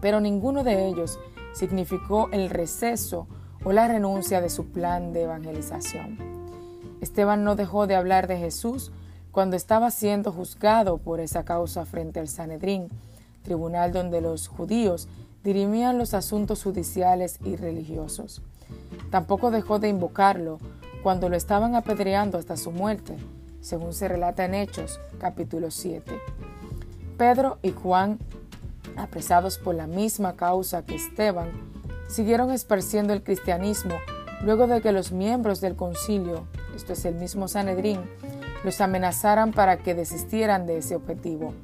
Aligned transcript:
Pero 0.00 0.20
ninguno 0.20 0.64
de 0.64 0.88
ellos 0.88 1.20
significó 1.54 2.28
el 2.32 2.50
receso 2.50 3.28
o 3.64 3.72
la 3.72 3.86
renuncia 3.86 4.40
de 4.40 4.50
su 4.50 4.66
plan 4.66 5.12
de 5.12 5.22
evangelización. 5.22 6.18
Esteban 7.00 7.44
no 7.44 7.54
dejó 7.54 7.86
de 7.86 7.94
hablar 7.94 8.26
de 8.26 8.38
Jesús 8.38 8.90
cuando 9.30 9.54
estaba 9.56 9.92
siendo 9.92 10.32
juzgado 10.32 10.98
por 10.98 11.20
esa 11.20 11.44
causa 11.44 11.86
frente 11.86 12.18
al 12.18 12.26
Sanedrín, 12.26 12.88
tribunal 13.44 13.92
donde 13.92 14.20
los 14.20 14.48
judíos 14.48 15.06
dirimían 15.44 15.96
los 15.96 16.12
asuntos 16.12 16.64
judiciales 16.64 17.38
y 17.44 17.54
religiosos. 17.54 18.42
Tampoco 19.10 19.52
dejó 19.52 19.78
de 19.78 19.88
invocarlo 19.88 20.58
cuando 21.04 21.28
lo 21.28 21.36
estaban 21.36 21.76
apedreando 21.76 22.36
hasta 22.36 22.56
su 22.56 22.72
muerte, 22.72 23.16
según 23.62 23.94
se 23.94 24.08
relata 24.08 24.44
en 24.44 24.54
Hechos 24.54 25.00
capítulo 25.18 25.70
7. 25.70 26.12
Pedro 27.16 27.58
y 27.62 27.70
Juan, 27.70 28.18
apresados 28.96 29.56
por 29.56 29.74
la 29.74 29.86
misma 29.86 30.34
causa 30.34 30.84
que 30.84 30.96
Esteban, 30.96 31.50
siguieron 32.08 32.50
esparciendo 32.50 33.12
el 33.12 33.22
cristianismo 33.22 33.94
luego 34.42 34.66
de 34.66 34.82
que 34.82 34.92
los 34.92 35.12
miembros 35.12 35.60
del 35.60 35.76
concilio, 35.76 36.46
esto 36.74 36.92
es 36.92 37.04
el 37.04 37.14
mismo 37.14 37.46
Sanedrín, 37.46 38.00
los 38.64 38.80
amenazaran 38.80 39.52
para 39.52 39.78
que 39.78 39.94
desistieran 39.94 40.66
de 40.66 40.78
ese 40.78 40.96
objetivo. 40.96 41.54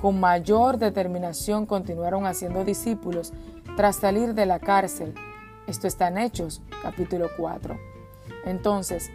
Con 0.00 0.20
mayor 0.20 0.78
determinación 0.78 1.66
continuaron 1.66 2.26
haciendo 2.26 2.64
discípulos 2.64 3.32
tras 3.76 3.96
salir 3.96 4.34
de 4.34 4.46
la 4.46 4.60
cárcel. 4.60 5.14
Esto 5.66 5.88
está 5.88 6.08
en 6.08 6.18
Hechos, 6.18 6.62
capítulo 6.82 7.28
4. 7.36 7.76
Entonces, 8.44 9.10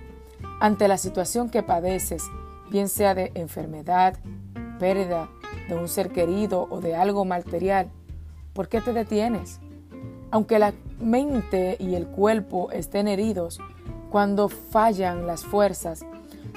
ante 0.59 0.87
la 0.87 0.97
situación 0.97 1.49
que 1.49 1.63
padeces, 1.63 2.23
bien 2.69 2.89
sea 2.89 3.15
de 3.15 3.31
enfermedad, 3.35 4.17
pérdida 4.79 5.29
de 5.69 5.75
un 5.75 5.87
ser 5.87 6.09
querido 6.09 6.67
o 6.69 6.81
de 6.81 6.95
algo 6.95 7.25
material, 7.25 7.89
¿por 8.53 8.67
qué 8.67 8.81
te 8.81 8.93
detienes? 8.93 9.59
Aunque 10.31 10.59
la 10.59 10.73
mente 10.99 11.77
y 11.79 11.95
el 11.95 12.07
cuerpo 12.07 12.71
estén 12.71 13.07
heridos, 13.07 13.59
cuando 14.09 14.49
fallan 14.49 15.27
las 15.27 15.43
fuerzas, 15.43 16.05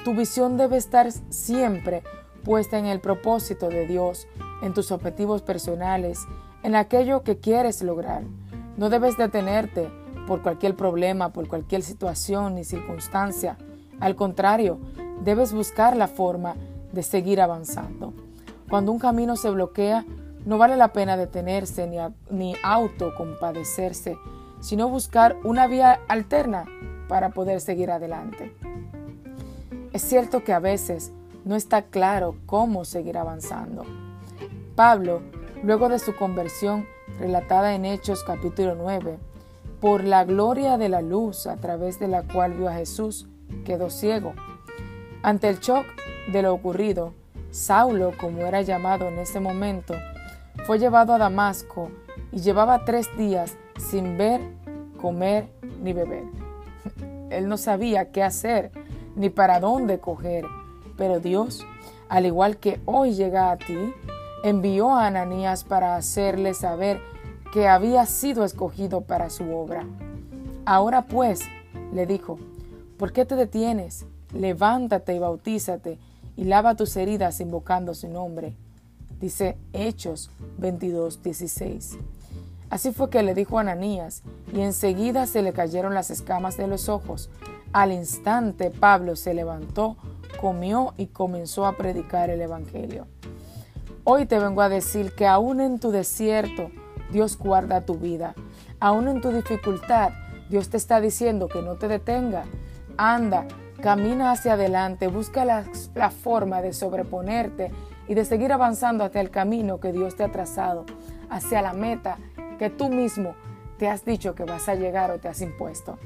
tu 0.04 0.14
visión 0.14 0.56
debe 0.56 0.76
estar 0.76 1.10
siempre 1.30 2.02
puesta 2.44 2.78
en 2.78 2.86
el 2.86 3.00
propósito 3.00 3.68
de 3.68 3.86
Dios, 3.86 4.26
en 4.62 4.72
tus 4.72 4.92
objetivos 4.92 5.42
personales, 5.42 6.26
en 6.62 6.74
aquello 6.74 7.22
que 7.22 7.38
quieres 7.38 7.82
lograr. 7.82 8.22
No 8.76 8.88
debes 8.88 9.16
detenerte 9.16 9.90
por 10.26 10.42
cualquier 10.42 10.74
problema, 10.76 11.32
por 11.32 11.48
cualquier 11.48 11.82
situación 11.82 12.54
ni 12.54 12.64
circunstancia. 12.64 13.58
Al 14.00 14.16
contrario, 14.16 14.78
debes 15.22 15.52
buscar 15.52 15.96
la 15.96 16.08
forma 16.08 16.56
de 16.92 17.02
seguir 17.02 17.40
avanzando. 17.40 18.12
Cuando 18.68 18.92
un 18.92 18.98
camino 18.98 19.36
se 19.36 19.50
bloquea, 19.50 20.04
no 20.44 20.58
vale 20.58 20.76
la 20.76 20.92
pena 20.92 21.16
detenerse 21.16 21.86
ni, 21.86 21.98
ni 22.30 22.56
autocompadecerse, 22.62 24.16
sino 24.60 24.88
buscar 24.88 25.36
una 25.44 25.66
vía 25.66 26.00
alterna 26.08 26.64
para 27.08 27.30
poder 27.30 27.60
seguir 27.60 27.90
adelante. 27.90 28.54
Es 29.92 30.02
cierto 30.02 30.44
que 30.44 30.52
a 30.52 30.60
veces 30.60 31.12
no 31.44 31.56
está 31.56 31.82
claro 31.82 32.36
cómo 32.46 32.84
seguir 32.84 33.18
avanzando. 33.18 33.84
Pablo, 34.76 35.20
luego 35.62 35.88
de 35.88 35.98
su 35.98 36.14
conversión 36.14 36.86
relatada 37.18 37.74
en 37.74 37.84
Hechos 37.84 38.22
capítulo 38.24 38.74
9, 38.76 39.18
por 39.80 40.04
la 40.04 40.24
gloria 40.24 40.78
de 40.78 40.88
la 40.88 41.02
luz 41.02 41.46
a 41.46 41.56
través 41.56 41.98
de 41.98 42.08
la 42.08 42.22
cual 42.22 42.52
vio 42.52 42.68
a 42.68 42.74
Jesús, 42.74 43.26
quedó 43.64 43.90
ciego. 43.90 44.34
Ante 45.22 45.48
el 45.48 45.58
shock 45.60 45.86
de 46.32 46.42
lo 46.42 46.54
ocurrido, 46.54 47.14
Saulo, 47.50 48.12
como 48.18 48.46
era 48.46 48.62
llamado 48.62 49.08
en 49.08 49.18
ese 49.18 49.40
momento, 49.40 49.94
fue 50.66 50.78
llevado 50.78 51.14
a 51.14 51.18
Damasco 51.18 51.90
y 52.32 52.38
llevaba 52.38 52.84
tres 52.84 53.08
días 53.16 53.56
sin 53.78 54.16
ver, 54.16 54.40
comer 55.00 55.48
ni 55.82 55.92
beber. 55.92 56.24
Él 57.30 57.48
no 57.48 57.56
sabía 57.56 58.12
qué 58.12 58.22
hacer 58.22 58.70
ni 59.16 59.30
para 59.30 59.60
dónde 59.60 59.98
coger, 59.98 60.44
pero 60.96 61.20
Dios, 61.20 61.66
al 62.08 62.26
igual 62.26 62.58
que 62.58 62.80
hoy 62.84 63.14
llega 63.14 63.50
a 63.50 63.56
ti, 63.56 63.94
envió 64.44 64.94
a 64.94 65.06
Ananías 65.06 65.64
para 65.64 65.96
hacerle 65.96 66.54
saber 66.54 67.00
que 67.52 67.68
había 67.68 68.06
sido 68.06 68.44
escogido 68.44 69.00
para 69.02 69.28
su 69.30 69.54
obra. 69.54 69.84
Ahora 70.64 71.02
pues, 71.02 71.40
le 71.92 72.06
dijo, 72.06 72.38
¿por 73.00 73.14
qué 73.14 73.24
te 73.24 73.34
detienes? 73.34 74.04
Levántate 74.34 75.14
y 75.14 75.18
bautízate 75.18 75.98
y 76.36 76.44
lava 76.44 76.76
tus 76.76 76.94
heridas 76.96 77.40
invocando 77.40 77.94
su 77.94 78.08
nombre. 78.08 78.54
Dice 79.18 79.56
Hechos 79.72 80.30
22, 80.58 81.22
16. 81.22 81.96
Así 82.68 82.92
fue 82.92 83.08
que 83.08 83.22
le 83.22 83.34
dijo 83.34 83.58
Ananías, 83.58 84.22
y 84.52 84.60
enseguida 84.60 85.24
se 85.24 85.40
le 85.40 85.54
cayeron 85.54 85.94
las 85.94 86.10
escamas 86.10 86.58
de 86.58 86.66
los 86.66 86.90
ojos. 86.90 87.30
Al 87.72 87.90
instante 87.90 88.70
Pablo 88.70 89.16
se 89.16 89.32
levantó, 89.32 89.96
comió 90.38 90.92
y 90.98 91.06
comenzó 91.06 91.64
a 91.64 91.78
predicar 91.78 92.28
el 92.28 92.42
Evangelio. 92.42 93.06
Hoy 94.04 94.26
te 94.26 94.38
vengo 94.38 94.60
a 94.60 94.68
decir 94.68 95.14
que 95.14 95.26
aún 95.26 95.62
en 95.62 95.80
tu 95.80 95.90
desierto 95.90 96.70
Dios 97.10 97.38
guarda 97.38 97.86
tu 97.86 97.94
vida. 97.94 98.34
Aún 98.78 99.08
en 99.08 99.22
tu 99.22 99.30
dificultad 99.30 100.10
Dios 100.50 100.68
te 100.68 100.76
está 100.76 101.00
diciendo 101.00 101.48
que 101.48 101.62
no 101.62 101.76
te 101.76 101.88
detenga. 101.88 102.44
Anda, 103.02 103.46
camina 103.80 104.30
hacia 104.30 104.52
adelante, 104.52 105.08
busca 105.08 105.46
la, 105.46 105.64
la 105.94 106.10
forma 106.10 106.60
de 106.60 106.74
sobreponerte 106.74 107.70
y 108.06 108.12
de 108.12 108.26
seguir 108.26 108.52
avanzando 108.52 109.04
hacia 109.04 109.22
el 109.22 109.30
camino 109.30 109.80
que 109.80 109.90
Dios 109.90 110.16
te 110.16 110.22
ha 110.22 110.30
trazado, 110.30 110.84
hacia 111.30 111.62
la 111.62 111.72
meta 111.72 112.18
que 112.58 112.68
tú 112.68 112.90
mismo 112.90 113.34
te 113.78 113.88
has 113.88 114.04
dicho 114.04 114.34
que 114.34 114.44
vas 114.44 114.68
a 114.68 114.74
llegar 114.74 115.10
o 115.10 115.18
te 115.18 115.28
has 115.28 115.40
impuesto. 115.40 115.98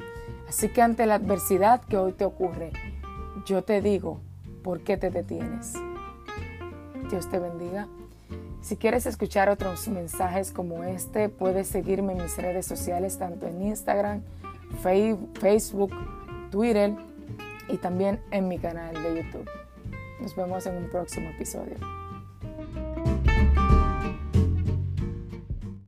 Así 0.49 0.69
que 0.69 0.83
ante 0.83 1.05
la 1.07 1.17
adversidad 1.17 1.81
que 1.81 1.97
hoy 1.97 2.13
te 2.13 2.25
ocurre, 2.25 2.71
yo 3.45 3.65
te 3.65 3.81
digo, 3.81 4.21
¿por 4.63 4.83
qué 4.83 4.97
te 4.97 5.11
detienes? 5.11 5.75
Dios 7.11 7.29
te 7.29 7.41
bendiga. 7.41 7.89
Si 8.61 8.77
quieres 8.77 9.07
escuchar 9.07 9.49
otros 9.49 9.89
mensajes 9.89 10.53
como 10.53 10.85
este, 10.85 11.29
puedes 11.29 11.67
seguirme 11.67 12.13
en 12.13 12.23
mis 12.23 12.37
redes 12.37 12.67
sociales, 12.67 13.19
tanto 13.19 13.49
en 13.49 13.63
Instagram, 13.63 14.23
Facebook, 14.81 15.91
Twitter 16.55 16.95
y 17.69 17.79
también 17.79 18.21
en 18.31 18.47
mi 18.47 18.61
canal 18.61 18.95
de 18.95 19.23
YouTube. 19.23 19.51
Nos 20.21 20.37
vemos 20.37 20.65
en 20.67 20.77
un 20.77 20.89
próximo 20.89 21.29
episodio. 21.31 21.75